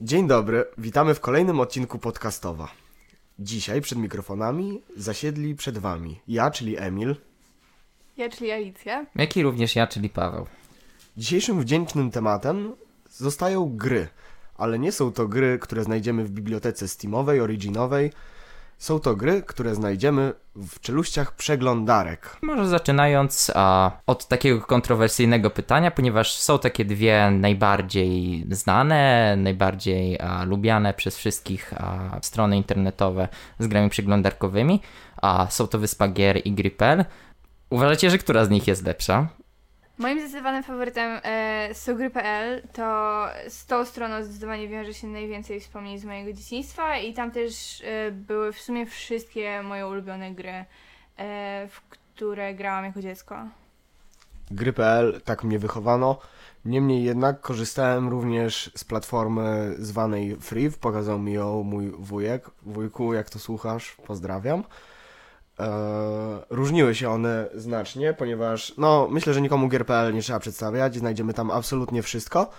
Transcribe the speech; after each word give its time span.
Dzień 0.00 0.28
dobry, 0.28 0.64
witamy 0.78 1.14
w 1.14 1.20
kolejnym 1.20 1.60
odcinku 1.60 1.98
podcastowa. 1.98 2.68
Dzisiaj 3.38 3.80
przed 3.80 3.98
mikrofonami 3.98 4.82
zasiedli 4.96 5.54
przed 5.54 5.78
wami 5.78 6.20
ja, 6.28 6.50
czyli 6.50 6.76
Emil. 6.78 7.16
Ja, 8.16 8.28
czyli 8.28 8.50
Alicja. 8.50 9.06
Jak 9.14 9.36
i 9.36 9.42
również 9.42 9.76
ja, 9.76 9.86
czyli 9.86 10.08
Paweł. 10.08 10.46
Dzisiejszym 11.16 11.60
wdzięcznym 11.60 12.10
tematem 12.10 12.72
zostają 13.10 13.76
gry, 13.76 14.08
ale 14.56 14.78
nie 14.78 14.92
są 14.92 15.12
to 15.12 15.28
gry, 15.28 15.58
które 15.58 15.84
znajdziemy 15.84 16.24
w 16.24 16.30
bibliotece 16.30 16.88
Steamowej, 16.88 17.40
Originowej. 17.40 18.12
Są 18.78 19.00
to 19.00 19.16
gry, 19.16 19.42
które 19.42 19.74
znajdziemy 19.74 20.32
w 20.56 20.80
czeluściach 20.80 21.36
przeglądarek. 21.36 22.36
Może 22.42 22.68
zaczynając 22.68 23.52
a, 23.54 23.90
od 24.06 24.28
takiego 24.28 24.60
kontrowersyjnego 24.60 25.50
pytania, 25.50 25.90
ponieważ 25.90 26.36
są 26.36 26.58
takie 26.58 26.84
dwie 26.84 27.30
najbardziej 27.30 28.46
znane, 28.50 29.34
najbardziej 29.36 30.20
a, 30.20 30.44
lubiane 30.44 30.94
przez 30.94 31.16
wszystkich 31.16 31.74
a, 31.76 32.18
strony 32.22 32.56
internetowe 32.56 33.28
z 33.58 33.66
grami 33.66 33.90
przeglądarkowymi, 33.90 34.80
a 35.22 35.46
są 35.50 35.66
to 35.66 35.78
Wyspa 35.78 36.08
Gier 36.08 36.40
i 36.44 36.52
Gripel. 36.52 37.04
Uważacie, 37.70 38.10
że 38.10 38.18
która 38.18 38.44
z 38.44 38.50
nich 38.50 38.66
jest 38.68 38.86
lepsza? 38.86 39.28
Moim 39.98 40.20
zdecydowanym 40.20 40.62
faworytem 40.62 41.20
e, 41.22 41.74
z 41.74 41.96
gry.pl 41.96 42.62
to 42.72 43.26
z 43.48 43.66
tą 43.66 43.84
stroną 43.84 44.24
zdecydowanie 44.24 44.68
wiąże 44.68 44.94
się 44.94 45.06
najwięcej 45.06 45.60
wspomnień 45.60 45.98
z 45.98 46.04
mojego 46.04 46.32
dzieciństwa 46.32 46.98
i 46.98 47.14
tam 47.14 47.30
też 47.30 47.82
e, 47.84 48.10
były 48.10 48.52
w 48.52 48.60
sumie 48.60 48.86
wszystkie 48.86 49.62
moje 49.62 49.86
ulubione 49.86 50.30
gry, 50.30 50.64
e, 51.16 51.68
w 51.70 51.80
które 51.80 52.54
grałam 52.54 52.84
jako 52.84 53.02
dziecko. 53.02 53.36
Gry.pl, 54.50 55.20
tak 55.24 55.44
mnie 55.44 55.58
wychowano. 55.58 56.18
Niemniej 56.64 57.04
jednak 57.04 57.40
korzystałem 57.40 58.08
również 58.08 58.70
z 58.76 58.84
platformy 58.84 59.74
zwanej 59.78 60.36
Free. 60.36 60.70
Pokazał 60.70 61.18
mi 61.18 61.32
ją 61.32 61.62
mój 61.62 61.90
wujek. 61.90 62.50
Wujku, 62.62 63.14
jak 63.14 63.30
to 63.30 63.38
słuchasz, 63.38 63.96
pozdrawiam. 64.06 64.64
Eee, 65.58 65.66
różniły 66.50 66.94
się 66.94 67.10
one 67.10 67.46
znacznie, 67.54 68.14
ponieważ 68.14 68.74
no, 68.78 69.08
myślę, 69.10 69.34
że 69.34 69.40
nikomu 69.40 69.68
gier.pl 69.68 70.14
nie 70.14 70.22
trzeba 70.22 70.38
przedstawiać, 70.38 70.98
znajdziemy 70.98 71.34
tam 71.34 71.50
absolutnie 71.50 72.02
wszystko, 72.02 72.50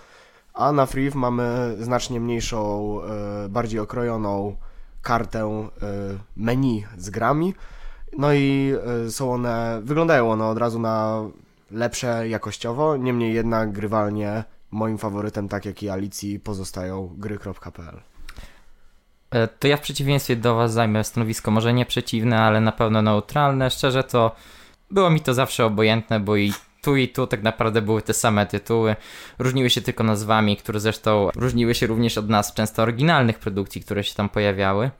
a 0.54 0.72
na 0.72 0.86
Free 0.86 1.10
mamy 1.14 1.76
znacznie 1.80 2.20
mniejszą, 2.20 2.96
e, 3.02 3.48
bardziej 3.48 3.80
okrojoną 3.80 4.56
kartę 5.02 5.40
e, 5.42 5.68
menu 6.36 6.86
z 6.98 7.10
grami, 7.10 7.54
no 8.18 8.32
i 8.32 8.74
e, 9.06 9.10
są 9.10 9.32
one, 9.32 9.80
wyglądają 9.84 10.32
one 10.32 10.46
od 10.46 10.58
razu 10.58 10.78
na 10.78 11.22
lepsze 11.70 12.28
jakościowo, 12.28 12.96
niemniej 12.96 13.34
jednak 13.34 13.72
grywalnie 13.72 14.44
moim 14.70 14.98
faworytem, 14.98 15.48
tak 15.48 15.66
jak 15.66 15.82
i 15.82 15.90
Alicji, 15.90 16.40
pozostają 16.40 17.14
gry.pl. 17.18 18.00
E, 19.30 19.48
to 19.48 19.68
ja 19.68 19.76
w 19.76 19.80
przeciwieństwie 19.80 20.36
do 20.36 20.54
Was 20.54 20.72
zajmę 20.72 21.04
stanowisko 21.04 21.50
może 21.50 21.72
nie 21.72 21.86
przeciwne, 21.86 22.38
ale 22.38 22.60
na 22.60 22.72
pewno 22.72 23.02
neutralne. 23.02 23.70
Szczerze 23.70 24.04
to 24.04 24.36
było 24.90 25.10
mi 25.10 25.20
to 25.20 25.34
zawsze 25.34 25.66
obojętne, 25.66 26.20
bo 26.20 26.36
i 26.36 26.52
tu 26.82 26.96
i 26.96 27.08
tu 27.08 27.26
tak 27.26 27.42
naprawdę 27.42 27.82
były 27.82 28.02
te 28.02 28.14
same 28.14 28.46
tytuły. 28.46 28.96
Różniły 29.38 29.70
się 29.70 29.80
tylko 29.80 30.04
nazwami, 30.04 30.56
które 30.56 30.80
zresztą 30.80 31.28
różniły 31.36 31.74
się 31.74 31.86
również 31.86 32.18
od 32.18 32.28
nas 32.28 32.54
często 32.54 32.82
oryginalnych 32.82 33.38
produkcji, 33.38 33.80
które 33.80 34.04
się 34.04 34.14
tam 34.14 34.28
pojawiały, 34.28 34.90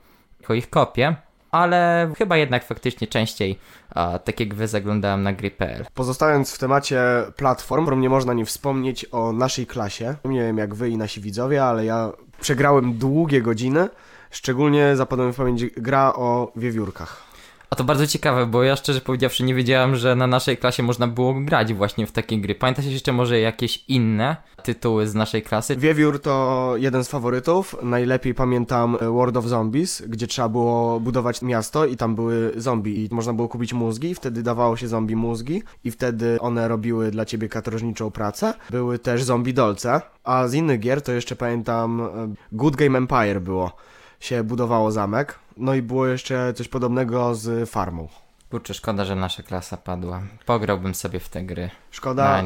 jako 0.41 0.53
ich 0.53 0.69
kopie. 0.69 1.15
Ale 1.51 2.11
chyba 2.17 2.37
jednak 2.37 2.65
faktycznie 2.65 3.07
częściej 3.07 3.59
a, 3.95 4.19
tak 4.19 4.39
jak 4.39 4.53
wy 4.53 4.67
zaglądałem 4.67 5.23
na 5.23 5.33
gry.pl. 5.33 5.85
Pozostając 5.93 6.53
w 6.53 6.57
temacie 6.57 7.01
platform, 7.35 8.01
nie 8.01 8.09
można 8.09 8.33
nie 8.33 8.45
wspomnieć 8.45 9.05
o 9.11 9.33
naszej 9.33 9.67
klasie. 9.67 10.15
Nie 10.25 10.39
wiem 10.39 10.57
jak 10.57 10.75
wy 10.75 10.89
i 10.89 10.97
nasi 10.97 11.21
widzowie, 11.21 11.63
ale 11.63 11.85
ja 11.85 12.11
przegrałem 12.41 12.93
długie 12.93 13.41
godziny 13.41 13.89
Szczególnie 14.31 14.95
zapadła 14.95 15.25
mi 15.25 15.33
w 15.33 15.35
pamięć 15.35 15.65
gra 15.65 16.13
o 16.15 16.51
wiewiórkach. 16.55 17.31
A 17.71 17.75
to 17.75 17.83
bardzo 17.83 18.07
ciekawe, 18.07 18.45
bo 18.45 18.63
ja 18.63 18.75
szczerze 18.75 19.01
powiedziawszy 19.01 19.43
nie 19.43 19.55
wiedziałem, 19.55 19.95
że 19.95 20.15
na 20.15 20.27
naszej 20.27 20.57
klasie 20.57 20.83
można 20.83 21.07
było 21.07 21.33
grać 21.33 21.73
właśnie 21.73 22.07
w 22.07 22.11
takie 22.11 22.37
gry. 22.37 22.55
Pamiętacie 22.55 22.91
jeszcze 22.91 23.13
może 23.13 23.39
jakieś 23.39 23.83
inne 23.87 24.35
tytuły 24.63 25.07
z 25.07 25.15
naszej 25.15 25.41
klasy? 25.41 25.75
Wiewiór 25.75 26.21
to 26.21 26.73
jeden 26.77 27.03
z 27.03 27.09
faworytów. 27.09 27.75
Najlepiej 27.81 28.33
pamiętam 28.33 28.97
World 29.01 29.37
of 29.37 29.45
Zombies, 29.45 30.03
gdzie 30.07 30.27
trzeba 30.27 30.49
było 30.49 30.99
budować 30.99 31.41
miasto 31.41 31.85
i 31.85 31.97
tam 31.97 32.15
były 32.15 32.51
zombie 32.55 33.05
i 33.05 33.09
można 33.11 33.33
było 33.33 33.47
kupić 33.47 33.73
mózgi 33.73 34.15
wtedy 34.15 34.43
dawało 34.43 34.77
się 34.77 34.87
zombie 34.87 35.15
mózgi 35.15 35.63
i 35.83 35.91
wtedy 35.91 36.37
one 36.39 36.67
robiły 36.67 37.11
dla 37.11 37.25
ciebie 37.25 37.49
katorżniczą 37.49 38.11
pracę. 38.11 38.53
Były 38.69 38.99
też 38.99 39.23
zombie 39.23 39.53
dolce, 39.53 40.01
a 40.23 40.47
z 40.47 40.53
innych 40.53 40.79
gier 40.79 41.01
to 41.01 41.11
jeszcze 41.11 41.35
pamiętam 41.35 42.01
e, 42.01 42.07
Good 42.51 42.75
Game 42.75 42.97
Empire 42.97 43.41
było 43.41 43.71
się 44.21 44.43
budowało 44.43 44.91
zamek. 44.91 45.39
No 45.57 45.73
i 45.73 45.81
było 45.81 46.07
jeszcze 46.07 46.53
coś 46.53 46.67
podobnego 46.67 47.35
z 47.35 47.69
farmą. 47.69 48.07
Kurczę, 48.49 48.73
szkoda, 48.73 49.05
że 49.05 49.15
nasza 49.15 49.43
klasa 49.43 49.77
padła. 49.77 50.21
Pograłbym 50.45 50.95
sobie 50.95 51.19
w 51.19 51.29
te 51.29 51.43
gry. 51.43 51.69
Szkoda, 51.91 52.43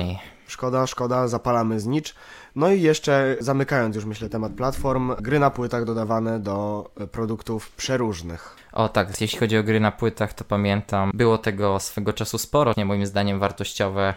szkoda, 0.47 0.87
szkoda, 0.87 1.27
zapalamy 1.27 1.79
znicz. 1.79 2.15
No 2.55 2.69
i 2.69 2.81
jeszcze 2.81 3.37
zamykając 3.39 3.95
już 3.95 4.05
myślę 4.05 4.29
temat 4.29 4.53
platform, 4.53 5.15
gry 5.15 5.39
na 5.39 5.49
płytach 5.49 5.85
dodawane 5.85 6.39
do 6.39 6.89
produktów 7.11 7.71
przeróżnych. 7.71 8.55
O 8.73 8.89
tak, 8.89 9.21
jeśli 9.21 9.39
chodzi 9.39 9.57
o 9.57 9.63
gry 9.63 9.79
na 9.79 9.91
płytach, 9.91 10.33
to 10.33 10.43
pamiętam, 10.43 11.11
było 11.13 11.37
tego 11.37 11.79
swego 11.79 12.13
czasu 12.13 12.37
sporo, 12.37 12.73
nie 12.77 12.85
moim 12.85 13.05
zdaniem 13.05 13.39
wartościowe 13.39 14.13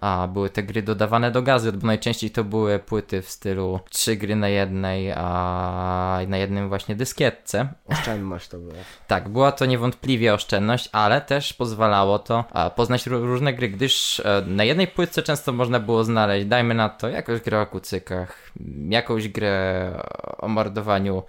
a 0.00 0.28
były 0.32 0.50
te 0.50 0.62
gry 0.62 0.82
dodawane 0.82 1.30
do 1.30 1.42
gazet, 1.42 1.76
bo 1.76 1.86
najczęściej 1.86 2.30
to 2.30 2.44
były 2.44 2.78
płyty 2.78 3.22
w 3.22 3.30
stylu 3.30 3.80
trzy 3.90 4.16
gry 4.16 4.36
na 4.36 4.48
jednej, 4.48 5.12
a 5.12 6.20
na 6.28 6.36
jednym 6.36 6.68
właśnie 6.68 6.96
dyskietce. 6.96 7.68
Oszczędność 7.88 8.48
to 8.48 8.58
była. 8.58 8.74
tak, 9.06 9.28
była 9.28 9.52
to 9.52 9.66
niewątpliwie 9.66 10.34
oszczędność, 10.34 10.88
ale 10.92 11.20
też 11.20 11.52
pozwalało 11.52 12.18
to 12.18 12.44
poznać 12.76 13.06
różne 13.06 13.54
gry, 13.54 13.68
gdyż 13.68 14.20
e, 14.20 14.42
na 14.46 14.64
jednej 14.64 14.86
płytce 14.86 15.22
często 15.22 15.52
można 15.52 15.80
było 15.80 16.04
znaleźć, 16.04 16.46
dajmy 16.46 16.74
na 16.74 16.88
to, 16.88 17.08
jakąś 17.08 17.40
grę 17.40 17.60
o 17.60 17.66
kucykach, 17.66 18.52
jakąś 18.88 19.28
grę 19.28 19.92
o 20.38 20.48
mordowaniu 20.48 21.22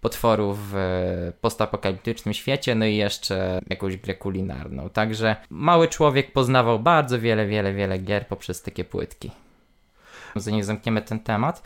potworów 0.00 0.58
w 0.60 1.32
postapokaliptycznym 1.40 2.34
świecie, 2.34 2.74
no 2.74 2.84
i 2.84 2.96
jeszcze 2.96 3.60
jakąś 3.70 3.96
grę 3.96 4.14
kulinarną. 4.14 4.90
Także 4.90 5.36
mały 5.50 5.88
człowiek 5.88 6.32
poznawał 6.32 6.78
bardzo 6.78 7.20
wiele, 7.20 7.46
wiele, 7.46 7.72
wiele 7.72 7.98
gier 7.98 8.26
poprzez 8.26 8.62
takie 8.62 8.84
płytki. 8.84 9.30
Zanim 10.36 10.64
zamkniemy 10.64 11.02
ten 11.02 11.20
temat, 11.20 11.62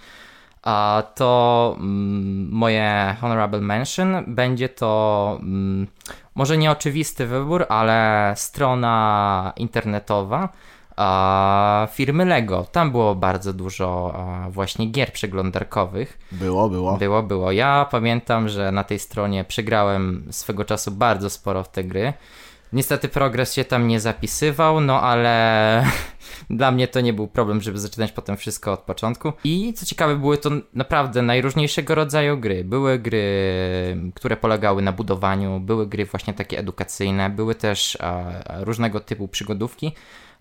a 0.62 1.02
to 1.14 1.76
mm, 1.78 2.48
moje 2.50 3.16
honorable 3.20 3.60
mention 3.60 4.24
będzie 4.26 4.68
to 4.68 5.38
mm, 5.42 5.86
może 6.34 6.58
nieoczywisty 6.58 7.26
wybór, 7.26 7.66
ale 7.68 8.32
strona 8.36 9.52
internetowa 9.56 10.48
firmy 11.92 12.24
Lego. 12.24 12.66
Tam 12.72 12.90
było 12.90 13.14
bardzo 13.14 13.52
dużo 13.52 14.14
właśnie 14.50 14.86
gier 14.86 15.12
przeglądarkowych. 15.12 16.18
Było, 16.32 16.68
było. 16.68 16.96
Było, 16.96 17.22
było. 17.22 17.52
Ja 17.52 17.86
pamiętam, 17.90 18.48
że 18.48 18.72
na 18.72 18.84
tej 18.84 18.98
stronie 18.98 19.44
przegrałem 19.44 20.26
swego 20.30 20.64
czasu 20.64 20.90
bardzo 20.90 21.30
sporo 21.30 21.64
w 21.64 21.68
te 21.68 21.84
gry. 21.84 22.12
Niestety 22.72 23.08
progres 23.08 23.54
się 23.54 23.64
tam 23.64 23.88
nie 23.88 24.00
zapisywał, 24.00 24.80
no 24.80 25.02
ale 25.02 25.84
dla 26.50 26.70
mnie 26.70 26.88
to 26.88 27.00
nie 27.00 27.12
był 27.12 27.28
problem, 27.28 27.60
żeby 27.60 27.78
zaczynać 27.78 28.12
potem 28.12 28.36
wszystko 28.36 28.72
od 28.72 28.80
początku. 28.80 29.32
I 29.44 29.72
co 29.72 29.86
ciekawe, 29.86 30.16
były 30.16 30.38
to 30.38 30.50
naprawdę 30.74 31.22
najróżniejszego 31.22 31.94
rodzaju 31.94 32.38
gry. 32.38 32.64
Były 32.64 32.98
gry, 32.98 33.22
które 34.14 34.36
polegały 34.36 34.82
na 34.82 34.92
budowaniu, 34.92 35.60
były 35.60 35.86
gry 35.86 36.04
właśnie 36.06 36.34
takie 36.34 36.58
edukacyjne, 36.58 37.30
były 37.30 37.54
też 37.54 37.98
różnego 38.60 39.00
typu 39.00 39.28
przygodówki. 39.28 39.92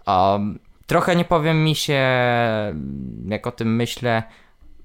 Um, 0.07 0.59
trochę 0.87 1.15
nie 1.15 1.25
powiem 1.25 1.63
mi 1.63 1.75
się, 1.75 2.03
jak 3.27 3.47
o 3.47 3.51
tym 3.51 3.75
myślę, 3.75 4.23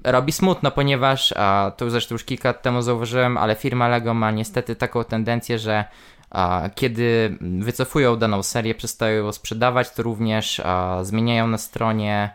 robi 0.04 0.32
smutno, 0.32 0.70
ponieważ, 0.70 1.34
a 1.36 1.72
to 1.76 1.90
zresztą 1.90 2.14
już 2.14 2.24
kilka 2.24 2.48
lat 2.48 2.62
temu 2.62 2.82
zauważyłem, 2.82 3.36
ale 3.36 3.54
firma 3.54 3.88
Lego 3.88 4.14
ma 4.14 4.30
niestety 4.30 4.76
taką 4.76 5.04
tendencję, 5.04 5.58
że 5.58 5.84
a, 6.30 6.68
kiedy 6.74 7.38
wycofują 7.40 8.16
daną 8.16 8.42
serię, 8.42 8.74
przestają 8.74 9.24
ją 9.24 9.32
sprzedawać, 9.32 9.90
to 9.90 10.02
również 10.02 10.60
a, 10.60 11.04
zmieniają 11.04 11.46
na 11.46 11.58
stronie 11.58 12.30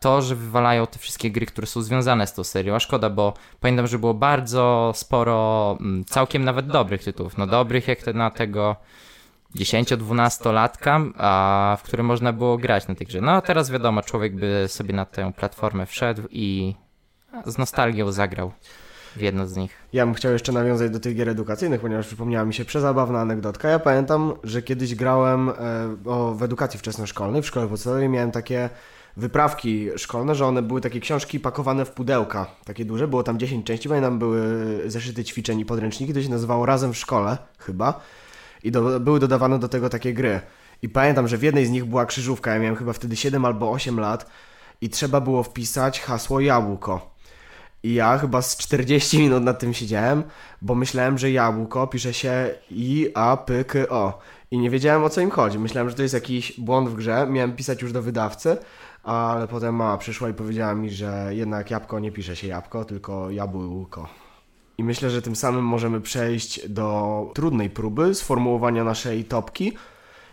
to, 0.00 0.22
że 0.22 0.34
wywalają 0.34 0.86
te 0.86 0.98
wszystkie 0.98 1.30
gry, 1.30 1.46
które 1.46 1.66
są 1.66 1.82
związane 1.82 2.26
z 2.26 2.34
tą 2.34 2.44
serią. 2.44 2.74
A 2.74 2.80
szkoda, 2.80 3.10
bo 3.10 3.34
pamiętam, 3.60 3.86
że 3.86 3.98
było 3.98 4.14
bardzo 4.14 4.92
sporo 4.94 5.78
całkiem 6.06 6.44
nawet 6.44 6.66
dobrych 6.66 7.04
tytułów. 7.04 7.38
No 7.38 7.46
dobrych 7.46 7.88
jak 7.88 8.06
na 8.14 8.30
tego 8.30 8.76
10-12-latka, 9.56 11.10
a 11.16 11.76
w 11.80 11.82
którym 11.82 12.06
można 12.06 12.32
było 12.32 12.58
grać 12.58 12.88
na 12.88 12.94
tej 12.94 13.06
grze. 13.06 13.20
No 13.20 13.32
a 13.32 13.40
teraz 13.40 13.70
wiadomo, 13.70 14.02
człowiek 14.02 14.36
by 14.36 14.64
sobie 14.68 14.94
na 14.94 15.04
tę 15.04 15.32
platformę 15.36 15.86
wszedł 15.86 16.22
i 16.30 16.74
z 17.46 17.58
nostalgią 17.58 18.12
zagrał 18.12 18.52
w 19.16 19.20
jedno 19.20 19.46
z 19.46 19.56
nich. 19.56 19.70
Ja 19.92 20.06
bym 20.06 20.14
chciał 20.14 20.32
jeszcze 20.32 20.52
nawiązać 20.52 20.90
do 20.90 21.00
tych 21.00 21.16
gier 21.16 21.28
edukacyjnych, 21.28 21.80
ponieważ 21.80 22.06
przypomniała 22.06 22.44
mi 22.44 22.54
się 22.54 22.64
przezabawna 22.64 23.20
anegdotka. 23.20 23.68
Ja 23.68 23.78
pamiętam, 23.78 24.32
że 24.44 24.62
kiedyś 24.62 24.94
grałem 24.94 25.48
e, 25.48 25.52
w 26.34 26.42
edukacji 26.42 26.78
wczesnoszkolnej, 26.78 27.42
w 27.42 27.46
szkole 27.46 27.68
podstawowej 27.68 28.08
miałem 28.08 28.30
takie 28.30 28.70
wyprawki 29.16 29.88
szkolne, 29.96 30.34
że 30.34 30.46
one 30.46 30.62
były 30.62 30.80
takie 30.80 31.00
książki 31.00 31.40
pakowane 31.40 31.84
w 31.84 31.90
pudełka, 31.90 32.46
takie 32.64 32.84
duże, 32.84 33.08
było 33.08 33.22
tam 33.22 33.38
10 33.38 33.66
części, 33.66 33.88
pamiętam 33.88 34.18
były 34.18 34.40
zeszyty 34.86 35.24
ćwiczeń 35.24 35.60
i 35.60 35.64
podręczniki, 35.64 36.14
to 36.14 36.22
się 36.22 36.28
nazywało 36.28 36.66
Razem 36.66 36.92
w 36.92 36.96
szkole 36.96 37.38
chyba 37.58 38.00
i 38.64 38.70
do, 38.70 39.00
były 39.00 39.20
dodawane 39.20 39.58
do 39.58 39.68
tego 39.68 39.88
takie 39.88 40.14
gry. 40.14 40.40
I 40.82 40.88
pamiętam, 40.88 41.28
że 41.28 41.38
w 41.38 41.42
jednej 41.42 41.66
z 41.66 41.70
nich 41.70 41.84
była 41.84 42.06
krzyżówka, 42.06 42.52
ja 42.52 42.58
miałem 42.58 42.76
chyba 42.76 42.92
wtedy 42.92 43.16
7 43.16 43.44
albo 43.44 43.70
8 43.70 44.00
lat 44.00 44.30
i 44.80 44.90
trzeba 44.90 45.20
było 45.20 45.42
wpisać 45.42 46.00
hasło 46.00 46.40
jabłko. 46.40 47.16
I 47.82 47.94
ja 47.94 48.18
chyba 48.18 48.42
z 48.42 48.56
40 48.56 49.18
minut 49.18 49.42
nad 49.42 49.58
tym 49.58 49.74
siedziałem, 49.74 50.22
bo 50.62 50.74
myślałem, 50.74 51.18
że 51.18 51.30
jabłko 51.30 51.86
pisze 51.86 52.14
się 52.14 52.50
I-A-P-K-O. 52.70 54.18
I 54.50 54.58
nie 54.58 54.70
wiedziałem 54.70 55.04
o 55.04 55.10
co 55.10 55.20
im 55.20 55.30
chodzi. 55.30 55.58
Myślałem, 55.58 55.90
że 55.90 55.96
to 55.96 56.02
jest 56.02 56.14
jakiś 56.14 56.60
błąd 56.60 56.88
w 56.88 56.94
grze. 56.94 57.26
Miałem 57.30 57.56
pisać 57.56 57.82
już 57.82 57.92
do 57.92 58.02
wydawcy, 58.02 58.56
ale 59.02 59.48
potem 59.48 59.74
mama 59.74 59.98
przyszła 59.98 60.28
i 60.28 60.34
powiedziała 60.34 60.74
mi, 60.74 60.90
że 60.90 61.28
jednak 61.30 61.70
jabłko 61.70 62.00
nie 62.00 62.12
pisze 62.12 62.36
się 62.36 62.46
jabłko, 62.46 62.84
tylko 62.84 63.30
jabłko. 63.30 64.08
I 64.78 64.84
myślę, 64.84 65.10
że 65.10 65.22
tym 65.22 65.36
samym 65.36 65.64
możemy 65.64 66.00
przejść 66.00 66.68
do 66.68 67.30
trudnej 67.34 67.70
próby 67.70 68.14
sformułowania 68.14 68.84
naszej 68.84 69.24
topki. 69.24 69.72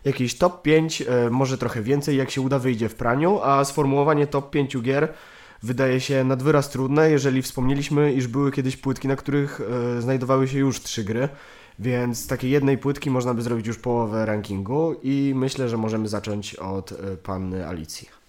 Jakiś 0.06 0.38
top 0.38 0.62
5, 0.62 1.02
e, 1.02 1.30
może 1.30 1.58
trochę 1.58 1.82
więcej, 1.82 2.18
jak 2.18 2.32
się 2.32 2.42
uda, 2.42 2.60
wyjdzie 2.60 2.90
w 2.90 2.96
praniu, 2.96 3.40
a 3.44 3.66
sformułowanie 3.66 4.28
top 4.28 4.50
5 4.50 4.82
gier 4.82 5.14
wydaje 5.64 6.00
się 6.00 6.24
nad 6.24 6.44
wyraz 6.44 6.70
trudne, 6.70 7.12
jeżeli 7.12 7.42
wspomnieliśmy, 7.42 8.14
iż 8.14 8.28
były 8.28 8.52
kiedyś 8.52 8.78
płytki, 8.78 9.08
na 9.08 9.16
których 9.16 9.62
e, 9.98 10.02
znajdowały 10.02 10.48
się 10.48 10.60
już 10.60 10.82
trzy 10.82 11.04
gry. 11.04 11.30
Więc 11.80 12.20
z 12.20 12.28
takiej 12.28 12.52
jednej 12.52 12.78
płytki 12.78 13.10
można 13.10 13.34
by 13.34 13.42
zrobić 13.42 13.68
już 13.68 13.78
połowę 13.78 14.26
rankingu 14.26 14.96
i 15.04 15.34
myślę, 15.36 15.70
że 15.70 15.78
możemy 15.78 16.08
zacząć 16.08 16.56
od 16.56 16.92
y, 16.92 16.96
panny 17.24 17.68
Alicji. 17.68 18.23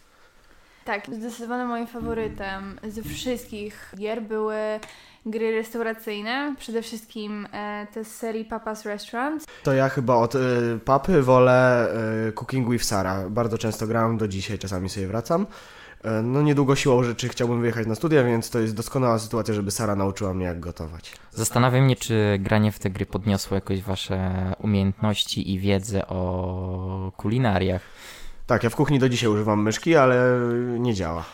Tak, 0.85 1.07
zdecydowanie 1.13 1.65
moim 1.65 1.87
faworytem 1.87 2.79
ze 2.89 3.03
wszystkich 3.03 3.93
gier 3.97 4.23
były 4.23 4.57
gry 5.27 5.53
restauracyjne, 5.53 6.55
przede 6.59 6.83
wszystkim 6.83 7.49
e, 7.53 7.87
te 7.95 8.05
z 8.05 8.17
serii 8.17 8.45
Papa's 8.45 8.87
Restaurant. 8.87 9.45
To 9.63 9.73
ja 9.73 9.89
chyba 9.89 10.15
od 10.15 10.35
y, 10.35 10.39
papy 10.85 11.23
wolę 11.23 11.89
y, 12.29 12.33
Cooking 12.33 12.71
with 12.71 12.85
Sarah. 12.85 13.31
Bardzo 13.31 13.59
często 13.59 13.87
gram, 13.87 14.19
do 14.19 14.29
dzisiaj 14.29 14.59
czasami 14.59 14.89
sobie 14.89 15.07
wracam. 15.07 15.47
E, 16.05 16.23
no 16.23 16.43
niedługo 16.43 16.77
siłą 16.77 17.03
rzeczy 17.03 17.29
chciałbym 17.29 17.61
wyjechać 17.61 17.87
na 17.87 17.95
studia, 17.95 18.25
więc 18.25 18.51
to 18.51 18.59
jest 18.59 18.75
doskonała 18.75 19.19
sytuacja, 19.19 19.55
żeby 19.55 19.71
Sara 19.71 19.97
nauczyła 19.97 20.35
mnie 20.35 20.47
jak 20.47 20.61
gotować. 20.61 21.13
Zastanawiam 21.31 21.85
mnie, 21.85 21.97
czy 21.97 22.39
granie 22.41 22.73
w 22.73 22.79
te 22.79 22.91
gry 22.91 23.07
podniosło 23.07 23.55
jakoś 23.55 23.83
wasze 23.83 24.33
umiejętności 24.59 25.53
i 25.53 25.59
wiedzę 25.59 26.09
o 26.09 27.13
kulinariach. 27.17 27.83
Tak, 28.47 28.63
ja 28.63 28.71
w 28.71 28.77
kuchni 28.77 28.99
do 28.99 29.09
dzisiaj 29.09 29.31
używam 29.31 29.63
myszki, 29.63 29.97
ale 29.97 30.41
nie 30.79 30.95
działa. 30.95 31.25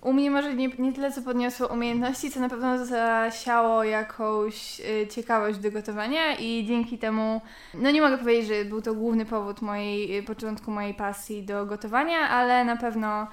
U 0.00 0.12
mnie 0.12 0.30
może 0.30 0.54
nie, 0.54 0.68
nie 0.68 0.92
tyle, 0.92 1.12
co 1.12 1.22
podniosło 1.22 1.66
umiejętności, 1.66 2.30
co 2.30 2.40
na 2.40 2.48
pewno 2.48 2.86
zasiało 2.86 3.84
jakąś 3.84 4.80
y, 4.80 5.06
ciekawość 5.06 5.58
do 5.58 5.70
gotowania 5.70 6.36
i 6.36 6.66
dzięki 6.66 6.98
temu, 6.98 7.40
no 7.74 7.90
nie 7.90 8.00
mogę 8.00 8.18
powiedzieć, 8.18 8.46
że 8.46 8.64
był 8.64 8.82
to 8.82 8.94
główny 8.94 9.26
powód 9.26 9.62
mojej, 9.62 10.18
y, 10.18 10.22
początku 10.22 10.70
mojej 10.70 10.94
pasji 10.94 11.42
do 11.42 11.66
gotowania, 11.66 12.18
ale 12.18 12.64
na 12.64 12.76
pewno 12.76 13.26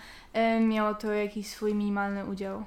y, 0.57 0.60
miało 0.60 0.94
to 0.94 1.13
jakiś 1.13 1.48
swój 1.48 1.75
minimalny 1.75 2.25
udział. 2.25 2.63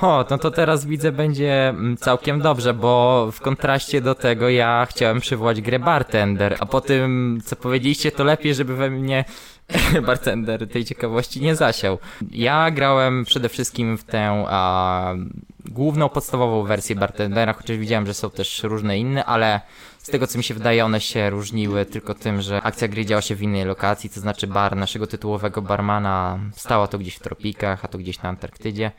O, 0.00 0.24
no 0.30 0.38
to 0.38 0.50
teraz 0.50 0.86
widzę 0.86 1.12
będzie 1.12 1.68
mm, 1.68 1.96
całkiem 1.96 2.40
dobrze, 2.40 2.74
bo 2.74 3.28
w 3.32 3.40
kontraście 3.40 4.00
do 4.00 4.14
tego 4.14 4.48
ja 4.48 4.86
chciałem 4.90 5.20
przywołać 5.20 5.60
grę 5.60 5.78
Bartender, 5.78 6.56
a 6.60 6.66
po 6.66 6.80
tym 6.80 7.40
co 7.44 7.56
powiedzieliście 7.56 8.12
to 8.12 8.24
lepiej, 8.24 8.54
żeby 8.54 8.76
we 8.76 8.90
mnie 8.90 9.24
bartender 10.06 10.68
tej 10.68 10.84
ciekawości 10.84 11.40
nie 11.40 11.56
zasiał. 11.56 11.98
Ja 12.30 12.70
grałem 12.70 13.24
przede 13.24 13.48
wszystkim 13.48 13.98
w 13.98 14.04
tę 14.04 14.44
a, 14.48 15.14
główną, 15.64 16.08
podstawową 16.08 16.64
wersję 16.64 16.96
bartendera, 16.96 17.52
chociaż 17.52 17.76
widziałem, 17.76 18.06
że 18.06 18.14
są 18.14 18.30
też 18.30 18.62
różne 18.62 18.98
inne, 18.98 19.24
ale 19.24 19.60
z 19.98 20.10
tego 20.10 20.26
co 20.26 20.38
mi 20.38 20.44
się 20.44 20.54
wydaje, 20.54 20.84
one 20.84 21.00
się 21.00 21.30
różniły 21.30 21.86
tylko 21.86 22.14
tym, 22.14 22.42
że 22.42 22.62
akcja 22.62 22.88
gry 22.88 23.06
działa 23.06 23.22
się 23.22 23.34
w 23.34 23.42
innej 23.42 23.64
lokacji, 23.64 24.10
to 24.10 24.20
znaczy 24.20 24.46
bar 24.46 24.76
naszego 24.76 25.06
tytułowego 25.06 25.62
barmana 25.62 26.38
stała 26.56 26.86
to 26.86 26.98
gdzieś 26.98 27.14
w 27.14 27.20
tropikach, 27.20 27.84
a 27.84 27.88
to 27.88 27.98
gdzieś 27.98 28.22
na 28.22 28.28
Antarktydzie. 28.28 28.90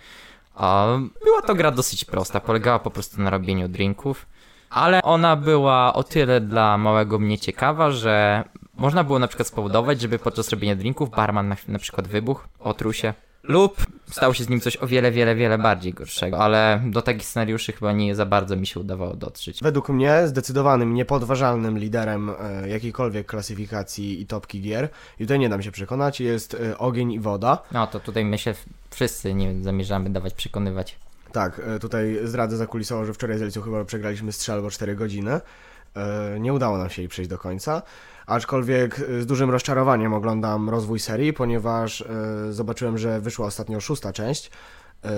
Była 1.24 1.42
to 1.48 1.56
gra 1.56 1.72
dosyć 1.72 2.06
prosta, 2.06 2.40
polegała 2.40 2.80
po 2.80 2.92
prostu 2.92 3.22
na 3.22 3.30
robieniu 3.30 3.68
drinków, 3.68 4.26
ale 4.70 5.02
ona 5.02 5.36
była 5.36 5.94
o 5.94 6.04
tyle 6.04 6.42
dla 6.42 6.78
małego 6.78 7.20
mnie 7.20 7.38
ciekawa, 7.38 7.92
że 7.92 8.44
można 8.74 9.04
było 9.04 9.20
na 9.20 9.28
przykład 9.28 9.48
spowodować, 9.48 10.02
żeby 10.02 10.20
podczas 10.20 10.50
robienia 10.50 10.76
drinków 10.76 11.10
barman 11.10 11.48
na, 11.48 11.56
na 11.68 11.80
przykład 11.80 12.08
wybuchł, 12.08 12.48
otruł 12.60 12.94
się, 12.94 13.14
lub 13.44 13.78
stało 14.12 14.34
się 14.34 14.44
z 14.44 14.50
nim 14.50 14.62
coś 14.62 14.78
o 14.78 14.88
wiele, 14.88 15.12
wiele, 15.12 15.36
wiele 15.36 15.58
bardziej 15.58 15.94
gorszego, 15.94 16.38
ale 16.38 16.82
do 16.86 17.02
takich 17.02 17.26
scenariuszy 17.26 17.72
chyba 17.72 17.92
nie 17.92 18.16
za 18.16 18.26
bardzo 18.26 18.56
mi 18.56 18.68
się 18.68 18.80
udawało 18.80 19.16
dotrzeć. 19.16 19.60
Według 19.62 19.90
mnie 19.90 20.28
zdecydowanym, 20.28 20.94
niepodważalnym 20.94 21.80
liderem 21.80 22.32
e, 22.40 22.70
jakiejkolwiek 22.70 23.28
klasyfikacji 23.28 24.22
i 24.22 24.26
topki 24.26 24.62
gier, 24.62 24.90
i 25.20 25.24
tutaj 25.24 25.40
nie 25.40 25.50
dam 25.50 25.62
się 25.62 25.72
przekonać, 25.72 26.22
jest 26.22 26.54
e, 26.54 26.78
ogień 26.78 27.12
i 27.12 27.20
woda. 27.20 27.64
No 27.72 27.88
to 27.88 28.00
tutaj 28.00 28.26
myślę, 28.26 28.54
wszyscy 28.90 29.34
nie 29.34 29.64
zamierzamy 29.64 30.10
dawać 30.10 30.34
przekonywać. 30.34 30.96
Tak, 31.32 31.62
e, 31.76 31.80
tutaj 31.80 32.20
zdradzę 32.24 32.58
zakulisowo, 32.58 33.06
że 33.06 33.14
wczoraj 33.14 33.38
z 33.38 33.42
Elicją 33.42 33.62
chyba 33.62 33.86
przegraliśmy 33.86 34.32
z 34.32 34.38
3 34.38 34.54
albo 34.54 34.70
4 34.70 34.96
godziny. 34.96 35.42
Nie 36.40 36.54
udało 36.54 36.78
nam 36.78 36.90
się 36.90 37.02
jej 37.02 37.10
przejść 37.10 37.30
do 37.30 37.38
końca. 37.38 37.82
Aczkolwiek 38.28 39.00
y, 39.00 39.22
z 39.22 39.26
dużym 39.26 39.50
rozczarowaniem 39.50 40.14
oglądam 40.14 40.70
rozwój 40.70 41.00
serii, 41.00 41.34
ponieważ 41.34 42.02
y, 42.02 42.54
zobaczyłem, 42.54 42.98
że 42.98 43.22
wyszła 43.22 43.48
ostatnio 43.48 43.80
szósta 43.80 44.14
część. 44.14 44.52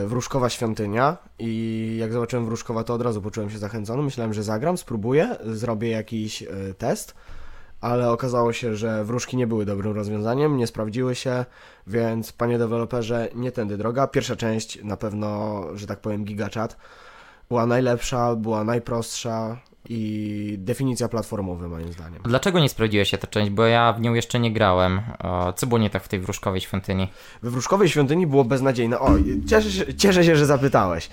Wróżkowa 0.05 0.49
Świątynia 0.49 1.17
i 1.39 1.95
jak 1.99 2.13
zobaczyłem 2.13 2.45
Wróżkowa, 2.45 2.83
to 2.83 2.93
od 2.93 3.01
razu 3.01 3.21
poczułem 3.21 3.49
się 3.49 3.57
zachęcony. 3.57 4.03
Myślałem, 4.03 4.33
że 4.33 4.43
zagram, 4.43 4.77
spróbuję, 4.77 5.35
zrobię 5.43 5.89
jakiś 5.89 6.43
test, 6.77 7.15
ale 7.81 8.11
okazało 8.11 8.53
się, 8.53 8.75
że 8.75 9.03
wróżki 9.05 9.37
nie 9.37 9.47
były 9.47 9.65
dobrym 9.65 9.95
rozwiązaniem, 9.95 10.57
nie 10.57 10.67
sprawdziły 10.67 11.15
się, 11.15 11.45
więc 11.87 12.33
panie 12.33 12.57
deweloperze, 12.57 13.29
nie 13.35 13.51
tędy 13.51 13.77
droga. 13.77 14.07
Pierwsza 14.07 14.35
część 14.35 14.83
na 14.83 14.97
pewno, 14.97 15.61
że 15.73 15.87
tak 15.87 15.99
powiem, 15.99 16.25
gigachat 16.25 16.77
była 17.49 17.65
najlepsza, 17.65 18.35
była 18.35 18.63
najprostsza, 18.63 19.57
i 19.89 20.55
definicja 20.59 21.07
platformowa 21.07 21.67
moim 21.67 21.93
zdaniem. 21.93 22.21
Dlaczego 22.25 22.59
nie 22.59 22.69
sprawdziłeś 22.69 23.09
się 23.09 23.17
ta 23.17 23.27
część? 23.27 23.51
Bo 23.51 23.65
ja 23.65 23.93
w 23.93 24.01
nią 24.01 24.13
jeszcze 24.13 24.39
nie 24.39 24.53
grałem. 24.53 25.01
Co 25.55 25.67
było 25.67 25.79
nie 25.79 25.89
tak 25.89 26.03
w 26.03 26.07
tej 26.07 26.19
wróżkowej 26.19 26.61
świątyni? 26.61 27.07
We 27.43 27.49
wróżkowej 27.49 27.89
świątyni 27.89 28.27
było 28.27 28.43
beznadziejne. 28.43 28.99
O, 28.99 29.11
cieszę 29.47 29.71
się, 29.71 29.93
cieszę 29.93 30.23
się 30.23 30.35
że 30.35 30.45
zapytałeś. 30.45 31.09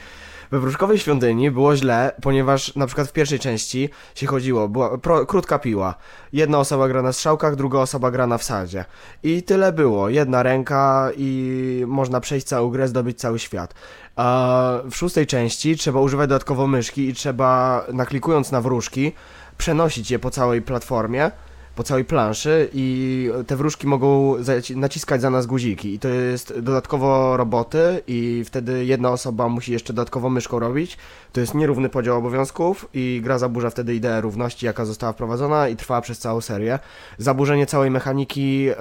We 0.51 0.61
Wróżkowej 0.61 0.99
Świątyni 0.99 1.51
było 1.51 1.77
źle, 1.77 2.13
ponieważ 2.23 2.77
na 2.77 2.87
przykład 2.87 3.09
w 3.09 3.13
pierwszej 3.13 3.39
części 3.39 3.91
się 4.15 4.27
chodziło, 4.27 4.69
była 4.69 4.99
pro, 4.99 5.27
krótka 5.27 5.59
piła. 5.59 5.95
Jedna 6.33 6.59
osoba 6.59 6.89
gra 6.89 7.03
na 7.03 7.13
strzałkach, 7.13 7.57
druga 7.57 7.79
osoba 7.79 8.11
gra 8.11 8.27
na 8.27 8.39
wsadzie. 8.39 8.85
I 9.23 9.43
tyle 9.43 9.73
było. 9.73 10.09
Jedna 10.09 10.43
ręka 10.43 11.11
i 11.17 11.85
można 11.87 12.21
przejść 12.21 12.47
całą 12.47 12.71
grę, 12.71 12.89
zdobyć 12.89 13.19
cały 13.19 13.39
świat. 13.39 13.75
A 14.17 14.79
w 14.91 14.97
szóstej 14.97 15.27
części 15.27 15.77
trzeba 15.77 16.01
używać 16.01 16.29
dodatkowo 16.29 16.67
myszki 16.67 17.09
i 17.09 17.15
trzeba, 17.15 17.85
naklikując 17.93 18.53
na 18.53 18.61
wróżki, 18.61 19.13
przenosić 19.59 20.11
je 20.11 20.19
po 20.19 20.31
całej 20.31 20.63
platformie 20.63 21.31
po 21.77 21.83
całej 21.83 22.05
planszy 22.05 22.69
i 22.73 23.29
te 23.47 23.57
wróżki 23.57 23.87
mogą 23.87 24.35
naciskać 24.77 25.21
za 25.21 25.31
nas 25.31 25.47
guziki 25.47 25.95
i 25.95 25.99
to 25.99 26.09
jest 26.09 26.61
dodatkowo 26.61 27.37
roboty 27.37 28.03
i 28.07 28.43
wtedy 28.47 28.85
jedna 28.85 29.11
osoba 29.11 29.49
musi 29.49 29.73
jeszcze 29.73 29.93
dodatkowo 29.93 30.31
myszką 30.31 30.59
robić. 30.59 30.97
To 31.33 31.41
jest 31.41 31.55
nierówny 31.55 31.89
podział 31.89 32.19
obowiązków 32.19 32.89
i 32.95 33.21
gra 33.25 33.39
zaburza 33.39 33.71
wtedy 33.71 33.95
ideę 33.95 34.21
równości, 34.21 34.67
jaka 34.67 34.85
została 34.85 35.13
wprowadzona 35.13 35.69
i 35.69 35.77
trwała 35.77 36.01
przez 36.01 36.19
całą 36.19 36.41
serię. 36.41 36.79
Zaburzenie 37.19 37.67
całej 37.67 37.91
mechaniki 37.91 38.63
yy, 38.63 38.75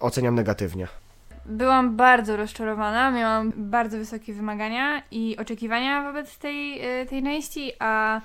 oceniam 0.00 0.34
negatywnie. 0.34 0.88
Byłam 1.46 1.96
bardzo 1.96 2.36
rozczarowana, 2.36 3.10
miałam 3.10 3.52
bardzo 3.56 3.98
wysokie 3.98 4.32
wymagania 4.32 5.02
i 5.10 5.36
oczekiwania 5.36 6.02
wobec 6.02 6.38
tej, 6.38 6.80
e, 6.80 7.06
tej 7.06 7.22
części, 7.22 7.72
a 7.78 8.20